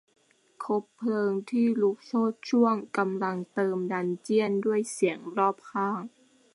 [0.63, 6.01] คบเพลิงที่ลุกโชติช่วงกำลังเติมดันเจี้ยนด้วยเสียงรอบข้าง